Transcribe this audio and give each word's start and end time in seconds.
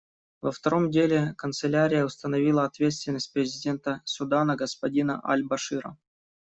Во 0.41 0.51
втором 0.51 0.89
деле 0.89 1.35
Канцелярия 1.37 2.05
установила 2.05 2.65
ответственность 2.65 3.31
президента 3.31 4.01
Судана 4.03 4.55
господина 4.55 5.21
аль-Башира. 5.23 5.95